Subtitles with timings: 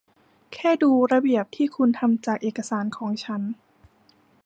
[0.53, 3.41] แค่ดูระเบียบที่คุณทำจากเอกสารของฉัน